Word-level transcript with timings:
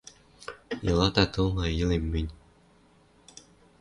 Йылата 0.85 1.23
тылла, 1.33 1.65
йылем 1.77 2.03
мӹнь. 2.11 2.31